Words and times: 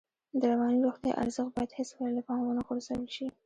د 0.39 0.41
رواني 0.51 0.79
روغتیا 0.85 1.13
ارزښت 1.23 1.51
باید 1.55 1.75
هېڅکله 1.79 2.09
له 2.17 2.21
پامه 2.27 2.45
ونه 2.47 2.61
غورځول 2.67 3.05
شي. 3.15 3.25